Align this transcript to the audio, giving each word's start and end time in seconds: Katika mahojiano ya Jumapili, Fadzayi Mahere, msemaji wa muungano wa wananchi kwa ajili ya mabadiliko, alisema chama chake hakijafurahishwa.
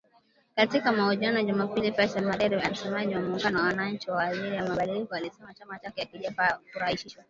Katika 0.55 0.91
mahojiano 0.91 1.37
ya 1.37 1.43
Jumapili, 1.43 1.91
Fadzayi 1.93 2.25
Mahere, 2.25 2.69
msemaji 2.69 3.15
wa 3.15 3.21
muungano 3.21 3.59
wa 3.59 3.65
wananchi 3.65 4.07
kwa 4.07 4.23
ajili 4.23 4.55
ya 4.55 4.63
mabadiliko, 4.69 5.15
alisema 5.15 5.53
chama 5.53 5.79
chake 5.79 6.01
hakijafurahishwa. 6.01 7.11